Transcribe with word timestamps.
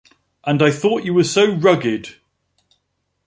And 0.45 0.63
I 0.63 0.71
thought 0.71 1.03
you 1.03 1.13
were 1.13 1.23
so 1.23 1.53
rugged! 1.53 2.15